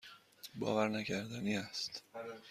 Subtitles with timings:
[0.59, 2.03] باورنکردنی است.